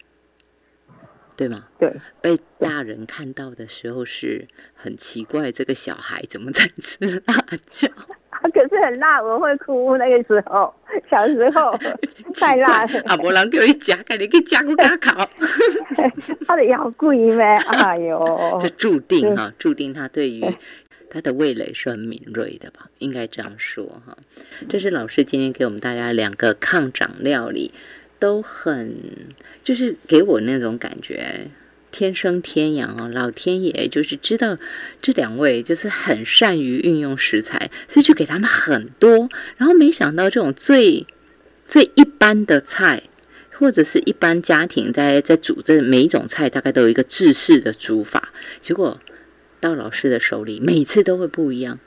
[1.41, 1.63] 对吗？
[1.80, 7.36] 对，被大人看到的时候是很奇怪，这个小孩怎么在吃辣
[7.67, 7.89] 椒？
[8.54, 9.97] 可是很辣，我会哭。
[9.97, 10.71] 那个时候，
[11.10, 11.75] 小时候
[12.39, 13.01] 太辣了。
[13.08, 15.27] 啊，无人叫伊夹，赶紧去夹骨加烤。
[16.45, 17.43] 他的腰贵咩？
[17.43, 20.45] 哎呦，这注定哈，注定他对于
[21.10, 22.88] 他的味蕾是很敏锐的吧？
[22.99, 24.15] 应该这样说哈。
[24.69, 27.73] 这是老师今天给我们大家两个抗长料理，
[28.21, 28.95] 都很
[29.63, 31.47] 就是给我那种感觉。
[31.89, 34.57] 天生天养哦，老天爷就是知道
[35.01, 39.27] 这两位就是很善于运用食材，所以就给他们很多。
[39.57, 41.05] 然后没想到这种最
[41.67, 43.03] 最一般的菜，
[43.51, 48.31] 或者是一般家庭在在煮这每一种菜，大概都有一个制式的煮法。
[48.62, 49.01] 结果
[49.60, 51.77] 到老师的手里，每次都会不一样。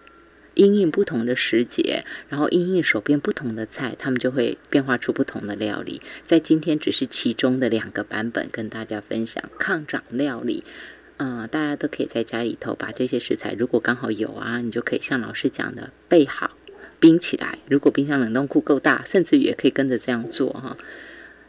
[0.55, 6.01] 因应不同的时节，然后因应手边不同的菜，他们就会变化出不同的料理。
[6.25, 10.65] 在今天只是其中的两个版本跟大家分享抗长料理。
[11.17, 16.51] 嗯，大家都可以在家里头把这些食材，如果刚好有啊，你就可以像老师讲的备好，
[16.99, 17.59] 冰起来。
[17.69, 20.77] 如果冰箱冷冻库够大，甚至也可以跟着这样做哈。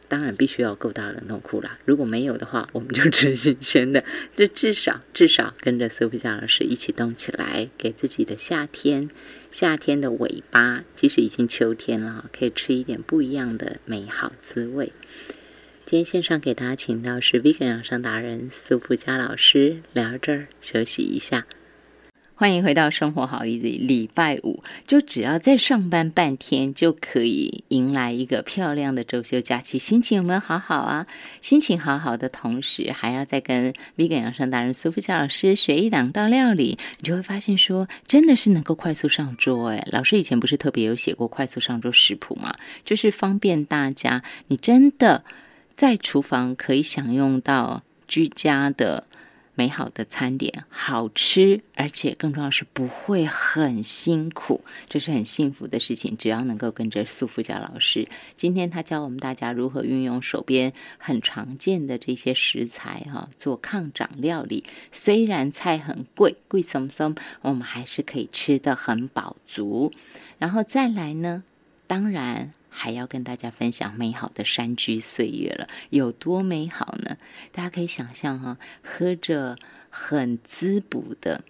[0.07, 4.03] 当然必须要够大冷冻库啦，如果没有的话，我们就吃新鲜的。
[4.35, 9.09] 就至少至少跟着苏菲佳老师一起动起来，给自己的夏天
[9.51, 14.91] 夏天的尾巴，其实已经秋天了，可以吃一点不一样的美好滋味。
[15.85, 21.45] 今天线上给大家请到是 Vegan 养生达人苏富佳老师，聊这儿休息一下。
[22.37, 31.07] 欢迎回到生活好日子，礼拜五就只要再上班半天，就可以迎来一个漂亮的周休假期，心情有没有好好啊？
[31.39, 39.69] 心情好好的同时，还要再跟 Vegan 养生达人苏富佳老师学一两道料理，你就会发现说，真的是能够快速上桌。
[39.69, 42.53] 哎，老师以前不是特别有写过快速上桌食谱吗？
[42.83, 45.23] 就是方便大家，你真的
[45.77, 49.05] 在厨房可以享用到居家的。
[49.55, 56.15] 美好的餐点，好吃，而且更重要是不会很辛苦，这是很幸福的事情。
[56.17, 64.65] 只要能够跟着苏富佳老师，今天他教我们大家如何运用手边很常见的这些食材哈，做抗长料理。
[64.91, 69.91] 虽然菜很贵，贵松松，我们还是可以吃的很饱足。
[70.37, 71.43] 然后再来呢，
[71.87, 72.51] 当然。
[72.75, 77.17] 还要跟大家分享美好的山居岁月了，有多美好呢？
[77.51, 79.57] 大家可以想象哈，喝着
[79.89, 81.43] 很滋补的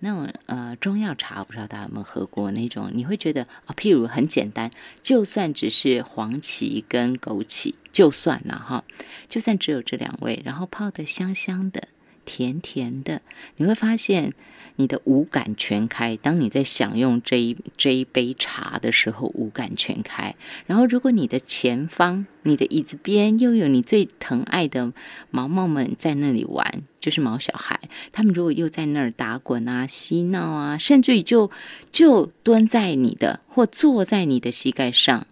[0.00, 2.90] 那种呃中药茶，我不知道大家有没有喝过那种？
[2.92, 4.70] 你会觉得啊，譬如很简单，
[5.02, 8.84] 就算只是黄芪跟枸杞，就算了哈，
[9.28, 11.88] 就算只有这两味，然后泡的香香的。
[12.26, 13.20] 甜甜的，
[13.56, 14.32] 你会发现
[14.76, 16.16] 你的五感全开。
[16.16, 20.34] 当你在享用这一这一杯茶的时候，五感全开。
[20.66, 24.92] 然后，如果你的前方、你的椅子边又有你最疼爱的
[25.30, 27.80] 毛毛们在那里玩，就是毛小孩，
[28.12, 31.50] 他们如果又在那儿打滚啊、嬉闹啊，甚至于就
[31.90, 35.26] 就蹲在你的或坐在你的膝盖上，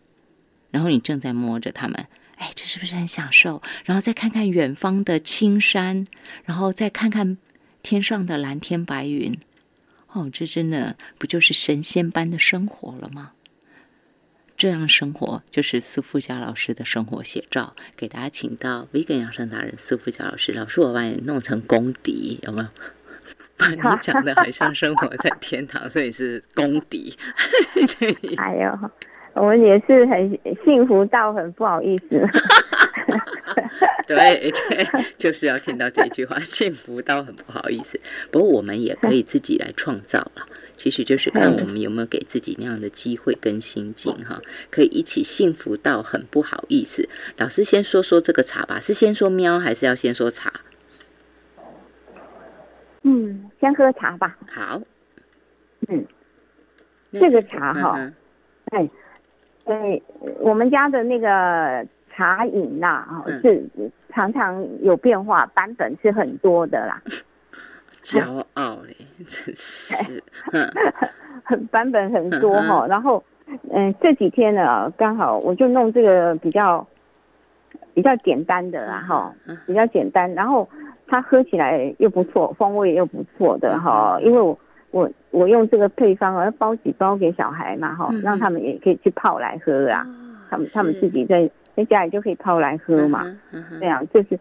[0.70, 2.06] 然后你正在摸着他们。
[2.36, 3.62] 哎，这是不是很享受？
[3.84, 6.06] 然后再看看远方的青山，
[6.44, 7.38] 然后再看看
[7.82, 9.38] 天上的蓝天白云，
[10.12, 13.32] 哦，这真的不就是神仙般的生活了吗？
[14.56, 17.74] 这样生活就是苏富佳老师的生活写照。
[17.96, 22.68] 给大家请到 Vegan 养生达人苏富佳老师，老师我把你弄成公敌，有没有？
[23.58, 27.16] 把你讲的很像生活在天堂， 所以是公敌。
[28.38, 28.90] 哎呦！
[29.34, 32.20] 我们也是很幸福到很不好意思，
[34.06, 34.86] 对 对，
[35.18, 37.98] 就是要听到这句话，幸福到很不好意思。
[38.30, 47.08] 不过我们也可以自己来创造了，其实就是看我们有没有给自己那样的机会跟心境哈，可以一起幸福到很不好意思。
[47.36, 50.52] 老师先说说这个茶吧，是先说喵还是要先说茶？
[53.02, 54.36] 嗯，先喝茶吧。
[54.48, 54.80] 好，
[55.88, 56.04] 嗯，
[57.12, 58.12] 这个茶哈，
[58.72, 58.88] 哎。
[59.64, 60.02] 对，
[60.40, 61.86] 我们家的那个
[62.22, 63.64] 茶饮呐，哦，是
[64.10, 67.02] 常常有变化，版本是很多的啦。
[68.04, 68.94] 骄傲嘞，
[69.26, 70.22] 真是，
[71.72, 72.86] 版本很多哈。
[72.86, 73.24] 然后，
[73.72, 76.86] 嗯，这几天呢，刚好我就弄这个比较
[77.92, 79.34] 比较简单的啦，哈，
[79.66, 80.32] 比较简单。
[80.34, 80.68] 然后
[81.08, 84.56] 它喝起来又不错，风味又不错的哈，因为我。
[84.92, 90.06] 我我用这个配方啊，包几包给小孩嘛，哈，让他们也可以去泡来喝啊。
[90.50, 93.24] 他们他们自己在在家里就可以泡来喝嘛。
[93.80, 94.38] 这样就是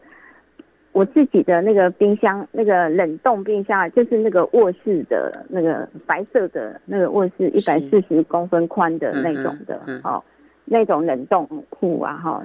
[0.91, 10.23] 我自己的那个冰箱，那个冷冻冰箱，就是那个卧室的那个白色的那个卧室，一百四十公分宽的那种的，哦，
[10.65, 12.43] 那种冷冻库啊，哈，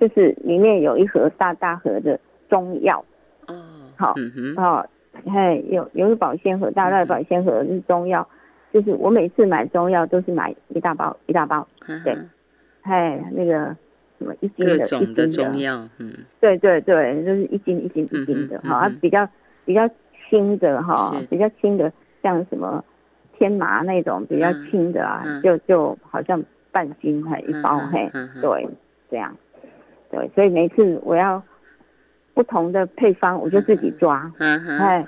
[0.00, 3.04] 就是里面有一盒大大盒的中药。
[3.46, 3.54] 哦，
[3.96, 4.14] 好，
[4.56, 4.86] 哦。
[5.26, 8.26] 嘿，有有个保鲜盒，大大的保鲜盒是中药，
[8.72, 11.66] 就是我每次买中药都是买一大包一大包，
[12.04, 12.16] 对，
[12.82, 13.76] 嘿，那个
[14.20, 15.26] 什么一斤的，一斤的。
[15.26, 19.28] 中药，嗯，对对对，就是一斤一斤一斤的，哈，比较
[19.64, 19.90] 比较
[20.28, 22.84] 轻的哈，比较轻的，像什么
[23.36, 28.08] 天麻那种比较轻的啊，就就好像半斤还一包，嘿，
[28.40, 28.68] 对，
[29.10, 29.34] 这样，
[30.12, 31.42] 对，所以每次我要。
[32.32, 35.04] 不同的配方，我就自己抓，哎，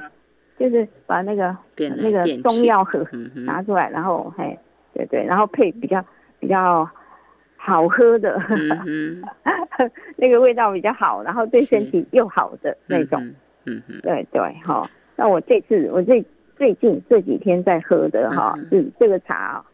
[0.59, 3.07] 就是把那个那个中药盒
[3.47, 4.59] 拿出来，然后嘿，
[4.93, 6.05] 对对，然后配比较
[6.41, 6.87] 比较
[7.65, 8.37] 好喝的，
[10.17, 13.23] 那个味道比较好，然后对身体又好的那种，
[13.67, 16.25] 嗯嗯，对对，好，那我这次我最
[16.57, 19.65] 最近这几天在喝的哈，是这个茶，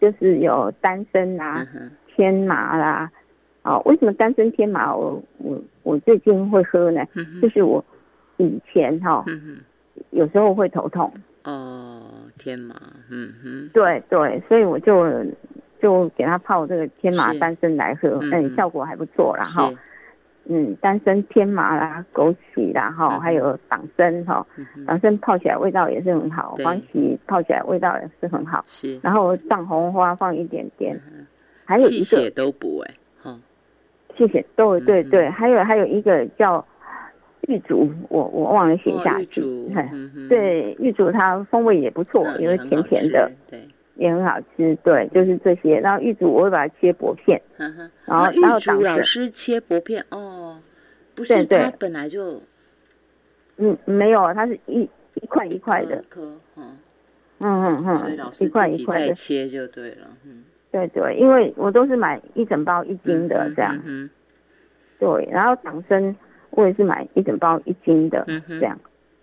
[0.00, 1.66] 就是有丹参啦、
[2.06, 3.10] 天麻啦。
[3.64, 4.94] 哦，为什么丹参天麻？
[4.94, 7.04] 我我我最近会喝呢？
[7.42, 7.84] 就是我
[8.36, 9.24] 以前哈，
[10.10, 11.12] 有时候会头痛。
[11.42, 12.02] 哦，
[12.38, 12.76] 天麻，
[13.10, 13.68] 嗯哼。
[13.72, 15.04] 对对，所以我就
[15.82, 19.68] 就给他泡这个天麻丹参来喝，嗯，效果还不错啦哈。
[20.44, 24.46] 嗯，丹参、天麻啦、枸杞啦，哈，还有党参哈，
[24.86, 28.64] 党参泡起来味道也是很好，黄芪泡起来味道也是很好。
[28.68, 28.98] 是。
[29.02, 31.00] 然后藏红花放一点点，
[31.64, 33.38] 还有一个血都补哎，哈，
[34.16, 36.64] 谢谢，对对对，还有还有一个叫
[37.48, 39.40] 玉竹，我我忘了写下去。
[40.28, 43.30] 对，玉竹它风味也不错，因为甜甜的。
[43.48, 43.60] 对。
[43.96, 45.78] 也很好吃，对，就是这些。
[45.78, 50.58] 然后玉竹我会把它切薄片，然后然后玉老师切薄片哦，
[51.14, 52.40] 不是它本来就，
[53.58, 56.78] 嗯，没有，它是一一块一块的，颗，嗯
[57.40, 59.14] 嗯嗯，一块一块的。
[59.14, 64.08] 切就对了，嗯，对对，因为我都是买一整包一斤的这样，嗯，
[64.98, 66.16] 对，然后党参
[66.50, 68.78] 我也是买一整包一斤的这样，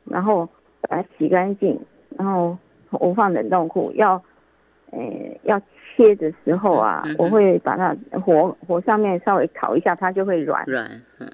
[0.06, 0.48] 然后
[0.82, 1.80] 把它洗干净，
[2.18, 2.56] 然后
[2.92, 4.24] 我放冷冻库要。
[4.92, 5.60] 诶，要
[5.96, 10.64] 切的时候啊，我会把它火火上面稍微烤一下，它就会软。
[10.66, 11.28] 软，嗯，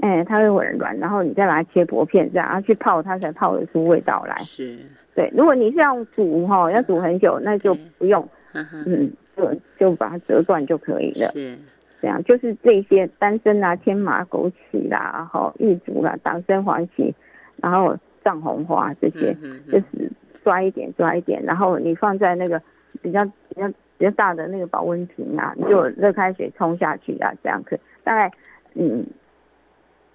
[0.00, 4.36] 哎，它会很软，然后你再把它切薄片，这样去泡，它才泡得出味道来。
[4.42, 4.78] 是，
[5.14, 11.30] 对，如果你是要煮哈，要煮很久，那就不用，嗯，就就把它折断就可以了。
[11.32, 11.56] 是，
[12.00, 17.14] 这样就是这些丹参啊、天麻、枸杞啦，然后玉竹啦、党参、黄芪，
[17.56, 19.34] 然后藏红花这些，
[19.70, 20.10] 就是
[20.42, 22.60] 抓一点抓一点，然后你放在那个。
[23.00, 28.30] 比较比较比较大的那个保温瓶啊，你就热开水冲下去啊，这样可大概
[28.74, 29.06] 嗯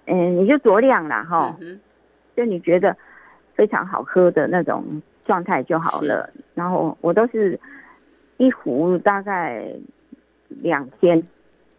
[0.06, 1.56] 嗯，你就酌量啦哈，
[2.36, 2.94] 就你觉得
[3.54, 6.30] 非常好喝的那种状态就好了。
[6.54, 7.58] 然后我都是
[8.36, 9.64] 一壶大概
[10.48, 11.22] 两天，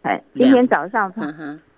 [0.02, 1.22] 哎，今天早上泡，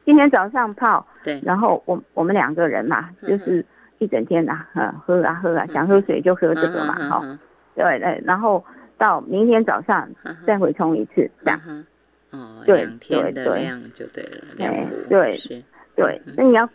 [0.06, 3.66] 今天早上泡，对，然后我我们两个人嘛，就是
[4.00, 4.68] 一整天啊，
[5.06, 7.40] 喝啊喝啊，想喝水就喝这个嘛，哈，
[7.76, 8.64] 对对，然后。
[9.02, 10.08] 到明天早上
[10.46, 11.60] 再回冲一次，这样。
[12.30, 14.46] 哦，对天的量就对了，
[15.10, 15.40] 对对，
[15.96, 16.22] 对。
[16.38, 16.70] 那你要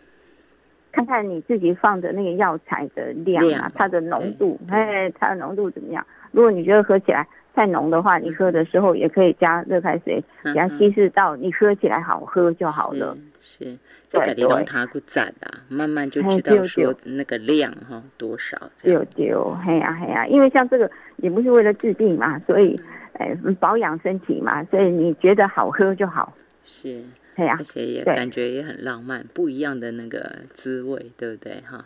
[0.91, 6.05] 看看你自己放的那个药材的量啊，它的浓度，哎，它的浓度怎么样？
[6.31, 7.25] 如果你觉得喝起来
[7.57, 13.17] 太浓的话，你喝的时候也可以加热开水，给它稀释到你喝起来好喝就好了。
[13.41, 13.75] 是。
[14.09, 18.55] 这个地方它不赞的，慢慢就知道说那个量哈多少。
[18.83, 22.79] 丢丢，嘿呀嘿呀，因为像这个也不是为了治病嘛，所以
[23.13, 26.31] 哎保养身体嘛，所以你觉得好喝就好。
[26.63, 27.03] 是，
[27.35, 31.83] 嘿呀，而且也感觉也很浪漫，不一样的那个滋味，对不对哈？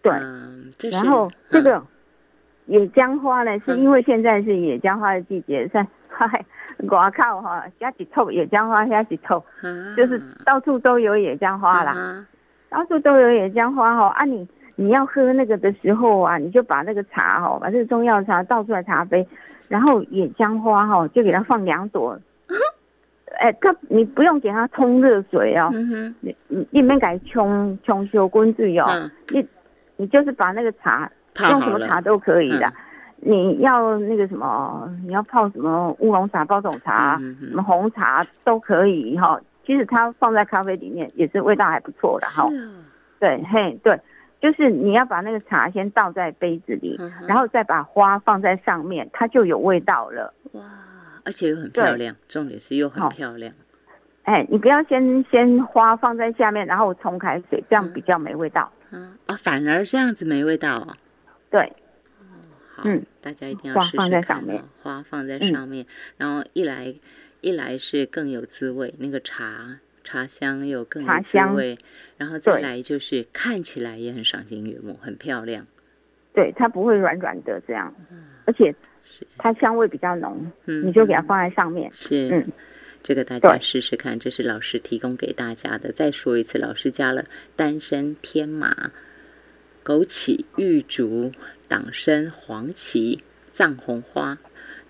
[0.00, 1.80] 对，然后这个
[2.66, 6.44] 野姜花呢，是因为现在是野姜花的季节，在嗨。
[6.88, 9.40] 外靠哈，加几臭野姜花，加几臭，
[9.96, 12.26] 就是到处都有野姜花啦，
[12.68, 14.08] 到处都有野姜花哈。
[14.08, 19.24] 啊，你你要喝那个的时候啊，你就把那个茶哈，把这个中药茶倒出来茶杯，
[19.68, 22.18] 然后野姜花哈，就给它放两朵。
[23.38, 25.70] 哎，它你不用给它冲热水哦，
[26.20, 28.86] 你你里面改冲冲修滚水哦，
[29.28, 29.46] 你
[29.96, 31.08] 你就是把那个茶
[31.50, 32.72] 用什么茶都可以的。
[33.24, 39.40] 你要那个什么，你要泡什么乌龙茶、包种茶、什么红茶都可以哈。
[39.64, 42.50] 其实它放在咖啡里面也是味道还不错的哈。
[43.20, 43.96] 对，嘿，对，
[44.40, 50.34] 就是你要把那个茶先倒在杯子里，然后再把花放在上面，它就有味道了。
[50.54, 50.62] 哇，
[51.24, 53.54] 而且又很漂亮，重点是又很漂亮。
[54.24, 58.68] 哎，你不要先先花放在下面，然后冲开水，这样比较没味道。
[58.90, 60.96] 嗯啊，反而这样子没味道啊？
[61.52, 61.72] 对。
[62.84, 64.60] 嗯，大家一定要试试看哦。
[64.82, 65.86] 花放在上面，
[66.16, 66.92] 然后一来
[67.40, 71.78] 一来是更有滋味，那个茶茶香又更有滋味，
[72.16, 75.64] 然后再来就是看起来也很赏心悦目，很漂亮。
[76.32, 77.94] 对，它不会软软的这样，
[78.46, 78.74] 而且
[79.38, 80.50] 它香味比较浓。
[80.64, 81.88] 嗯，你就给它放在上面。
[81.94, 82.50] 是，嗯，
[83.04, 85.92] 这个大家试试看，这是老师提供给大家的。
[85.92, 88.90] 再说一次，老师加了丹参、天麻、
[89.84, 91.32] 枸杞、玉竹。
[91.68, 94.36] 党参、黄芪、藏红花，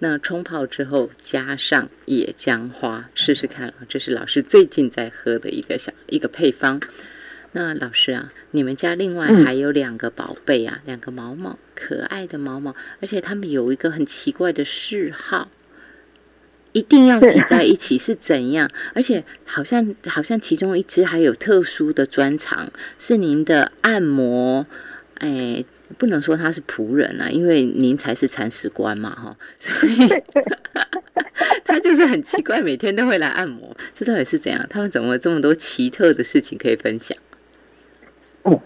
[0.00, 3.74] 那冲泡之后加上野姜花，试试看啊！
[3.88, 6.80] 这是老师最近在喝的一个小一个配方。
[7.52, 15.52] 那老师啊，你们家另外还有两个宝贝啊，两个毛毛，可爱的毛毛，而且他们有一个很奇怪的嗜好，
[16.72, 18.68] 一定要挤在一起是怎样？
[18.94, 24.66] 而且好像好像其中一只还有特殊的专长，是您的按摩，
[25.18, 25.64] 哎。
[25.98, 30.08] 不能说他是仆人啊，因为您才是铲屎官嘛，哈，所以
[31.66, 34.66] 他就是很奇怪，每天都会来按摩，这到底是怎样？
[34.70, 37.14] 他们怎么这么多奇特的事情可以分享？
[38.44, 38.58] 哦，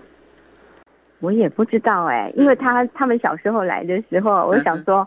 [1.19, 5.07] 我也不知道哎，因为他他们小时候来的时候，我想说，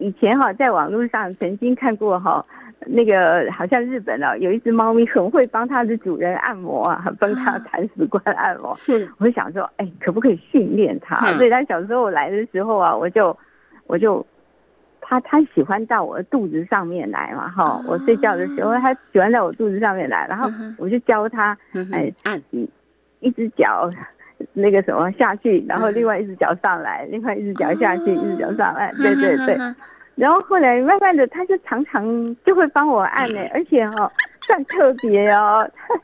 [0.00, 2.44] 以前哈在网络上曾经看过哈。
[2.86, 8.74] 那个好像日本哦，有一只猫咪很会帮它的主人按摩啊，帮它铲屎官按摩。
[8.74, 11.18] 是，我就想说，哎，可不可以训练它？
[11.36, 13.36] 所以它小时候来的时候啊，我就
[13.86, 14.24] 我就，
[15.02, 20.48] 它它喜欢到我的肚子上面来嘛，哈，我睡觉的时候它喜欢在我肚子上面来，然后
[20.78, 21.54] 我就教它，
[21.92, 22.40] 哎，按
[23.20, 23.90] 一只脚
[24.52, 29.58] 那个什么下去，然后另外一只脚上来，另外一只脚下去，一只脚上来，对对对。
[30.16, 34.10] 然后后来慢慢的，他就常常就会帮我按呢，而且哦，
[34.46, 35.94] 算特别哦，他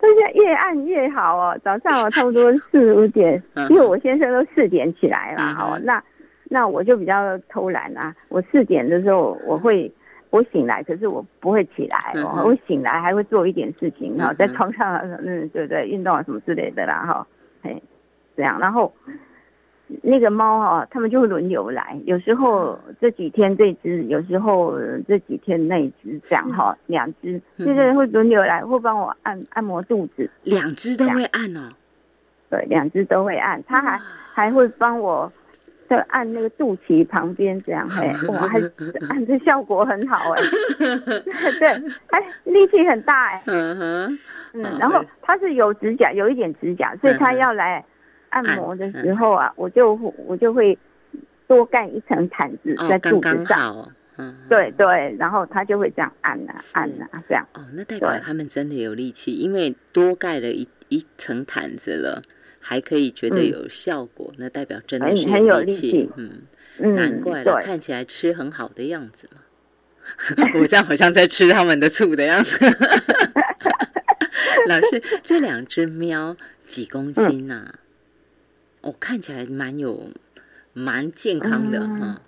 [0.00, 1.58] 他现在越按越好哦。
[1.64, 6.00] 早上哦，差不多四五点，因为我先生都四点起来了哦，那
[6.44, 8.14] 那我就比较偷懒啊。
[8.28, 9.92] 我四点的时候我会
[10.30, 17.26] 我醒来，可是我不会起来哦，我醒来还会做一点事情哈，在床上嗯对对运动啊什么之类的啦哈，
[17.66, 17.82] 嘿
[18.36, 18.92] 这样，然后。
[20.02, 31.70] 那个猫哈，他们就会轮流来，有时候这几天这只，有时候这几天那只，这样哈，两只，就是会轮流来，会帮我按按摩肚子，两只都会按哦，
[32.50, 34.00] 对，两只都会按，它还
[34.34, 35.32] 还会帮我
[35.88, 38.58] 在按那个肚脐旁边，这样嘿，哇，还
[39.08, 40.42] 按的效果很好哎，
[41.60, 41.68] 对，
[42.10, 44.18] 还力气很大哎，嗯哼，
[44.62, 47.84] 嗯，然后他是有指甲，有一点指甲，所以他要来。
[48.28, 49.94] 按摩的时候啊，我就
[50.26, 50.76] 我就会
[51.46, 53.88] 多盖一层毯子在肚子上，
[54.18, 57.46] 嗯，对对，然后他就会这样按啊按啊这样。
[57.54, 62.20] 哦，那代表他们真的有力气，因为多盖了一一层毯子了，
[62.60, 66.10] 还可以觉得有效果，那代表真的是很有力气。
[66.16, 69.40] 嗯，难怪了，看起来吃很好的样子嘛。
[70.60, 72.58] 我这样好像在吃他们的醋的样子。
[74.68, 77.74] 老师，这两只喵几公斤呐？
[78.82, 80.10] 哦，看起来蛮有，
[80.72, 82.20] 蛮健康的哈。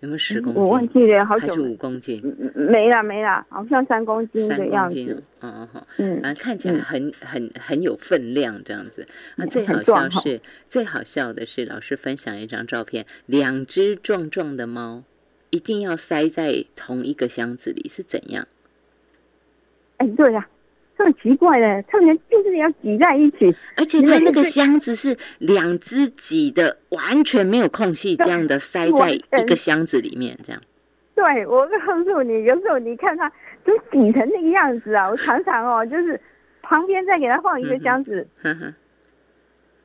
[0.00, 0.62] 有没有十公斤？
[0.62, 1.48] 我忘记了，好久。
[1.48, 2.20] 还是五公斤？
[2.54, 5.22] 没了没了，好像三公斤的样子。
[5.40, 5.86] 嗯嗯好。
[5.96, 9.08] 嗯，反正看起来很很很有分量这样子。
[9.36, 15.04] 那最好笑是，最好笑的是，老师分享一张照片，两只壮壮的猫，
[15.48, 18.46] 一定要塞在同一个箱子里，是怎样？
[19.96, 20.46] 哎，对呀。
[20.46, 20.53] 这
[21.02, 30.62] 么奇怪的，他们就是要挤在一起，而且他那个箱子是两只挤的，完全没有空隙，这样的塞在一个箱子里面，这样。
[31.14, 33.32] 对，我告诉你，有时候你看他
[33.64, 36.20] 都挤成那个样子啊， 我常常哦，就是
[36.60, 38.26] 旁边再给他放一个箱子，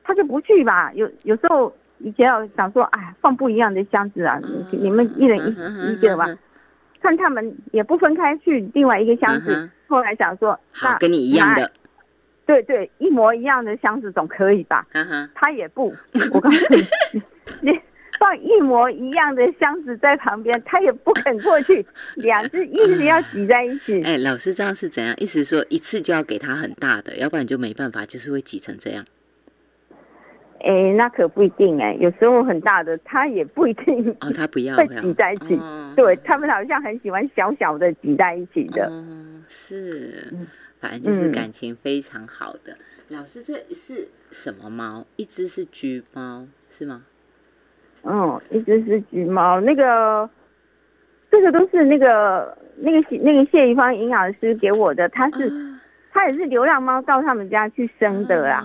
[0.04, 0.92] 他就不去吧。
[0.94, 4.40] 有有时候以前我想说，哎，放不一样的箱子啊，
[4.70, 6.26] 你们一人一一个吧。
[7.02, 11.70] 看他们也不分开去另外一个箱子，后来想说，好跟你一样的，
[12.46, 14.86] 对对，一模一样的箱子总可以吧？
[15.34, 15.92] 他也不，
[16.32, 16.74] 我告诉
[17.12, 17.20] 你，
[17.60, 17.80] 你
[18.18, 21.84] 放一模一样的箱子在旁边，他也不肯过去，
[22.14, 24.00] 两只一直要挤在一起。
[24.04, 25.12] 哎，老师这样是怎样？
[25.18, 29.04] 意思说一次就要给他很大的，要不然就没办法，就是会挤成这样。
[30.64, 35.60] 哎，那可不一定哎，有时候很大的，他也不一定哦，他不要会挤在一起，
[35.96, 40.32] 对他们好像很喜欢小小的挤在一起的，嗯，是，
[40.78, 42.76] 反正就是感情非常好的。
[43.08, 45.04] 老师，这是什么猫？
[45.16, 47.02] 一只是橘猫是吗？
[48.02, 50.28] 嗯，一只是橘猫，那个，
[51.30, 55.52] 这个都是那个那个那个谢一芳营养师给我的，他是
[56.12, 58.64] 他也是流浪猫到他们家去生的啦。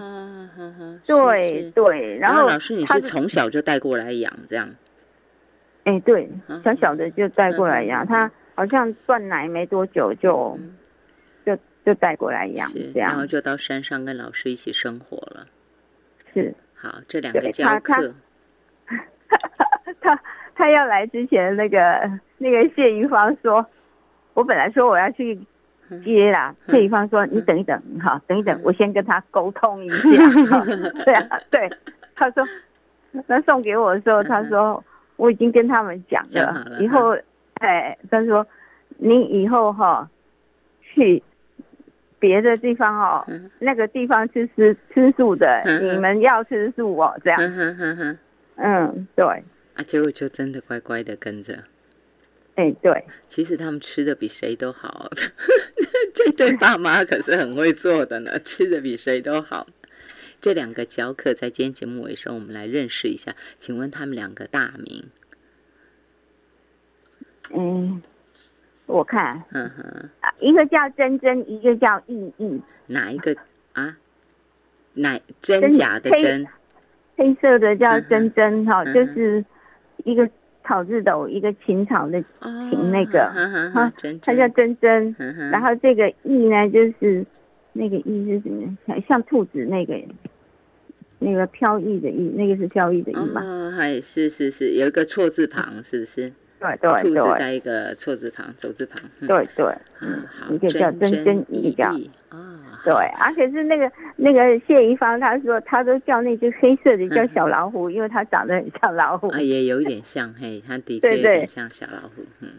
[1.05, 4.69] 对对，然后老师你是从小就带过来养这样？
[5.83, 6.27] 哎，对，
[6.63, 10.57] 小小的就带过来养，他好像断奶没多久就
[11.45, 15.47] 就就带过来养，这样，然后就到山上跟老师一起生活了。
[16.33, 18.13] 是，好，这两个教课。
[20.01, 20.19] 他
[20.55, 23.65] 他要来之前，那个那个谢云芳说，
[24.33, 25.39] 我本来说我要去。
[26.03, 30.09] 接啦，谢一方说：“你等一等，哈，等一等，我先跟他沟通一下。
[31.05, 31.69] ”对啊，对，
[32.15, 32.43] 他说，
[33.27, 34.83] 那送给我的时候，他说
[35.15, 37.17] 我已经跟他们讲了，以后，
[37.55, 38.45] 哎，他说
[38.97, 40.09] 你以后哈
[40.81, 41.21] 去
[42.19, 43.25] 别的地方哦，
[43.59, 47.39] 那个地方吃吃吃素的，你们要吃素哦，这样。
[48.57, 49.25] 嗯，对。
[49.75, 51.53] 啊，结果就真的乖乖的跟着。
[52.55, 55.09] 哎，对，其实他们吃的比谁都好，
[56.15, 59.67] 这对爸妈可是很会做的呢， 吃的比谁都好。
[60.41, 63.35] 这两个教课在今天节目尾声，我们来认识一下。
[63.59, 65.03] 请问他们两个大名？
[67.51, 68.01] 嗯，
[68.85, 72.61] 我看，嗯哼，一个叫真真，一个叫意意。
[72.87, 73.35] 哪一个
[73.73, 73.97] 啊？
[74.93, 76.47] 哪真假的真？
[77.17, 79.43] 黑色的叫真真哈，就是
[80.03, 80.29] 一个
[80.65, 82.21] 草字头，一个秦朝的
[82.69, 83.19] 秦那个，
[83.73, 83.91] 哈，
[84.21, 85.15] 它叫真真。
[85.51, 87.25] 然后这个意呢，就是
[87.73, 88.77] 那个意是什么？
[88.85, 89.97] 像像兔子那个，
[91.19, 93.41] 那个飘逸的逸，那个是飘逸的逸嘛？
[93.41, 96.31] 哦，还是是是，有一个错字旁，是不是？
[96.57, 99.01] 对对对，兔子在一个错字旁，走字旁。
[99.27, 99.65] 对对，
[100.01, 101.89] 嗯，一个叫真真，一个叫
[102.29, 102.44] 啊，
[102.85, 109.27] 对，而且是那个那个谢一芳，他说他都叫那只黑色的叫小老虎，因为它长得很像老虎。
[109.29, 112.49] 啊，也有一点像，嘿，它的确有点像小老虎，嗯，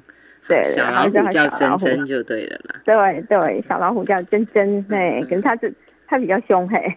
[0.49, 2.81] 对，小老虎叫珍珍就对了啦。
[2.85, 5.73] 对对，小老虎叫珍珍，对，可是它是
[6.07, 6.97] 它比较凶，嘿。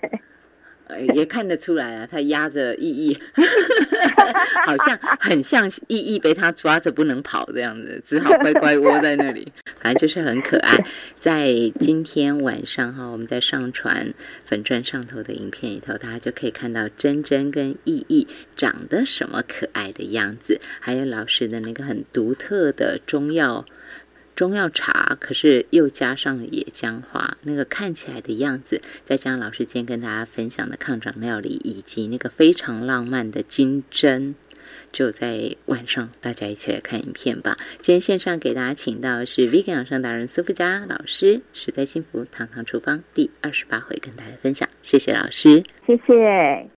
[1.13, 3.17] 也看得出来啊，他压着意义，
[4.65, 9.51] 好像很像意义被他抓着不能跑这样子，只好乖乖窝在那里。
[9.79, 10.77] 反正就是很可爱。
[11.17, 14.13] 在今天晚上哈，我们在上传
[14.45, 18.27] 粉钻上头的影片里头，大家就可以看到真真跟意义
[18.57, 23.65] 长得什么可爱的样子，还有老师的那个很独特的中药。
[24.39, 34.35] 中药茶，可是又加上了野姜花，那个看起来的样子，再加上老师今天跟大家分享的抗长料理，以及那个非常浪漫的金针，
[34.93, 37.57] 就在晚上，大家一起来看影片吧。
[37.81, 46.65] 今天线上给大家请到的是 Vegan 养生达人苏富佳老师，实在幸福堂堂厨房第二十八回跟大家分享，谢谢老师，谢谢。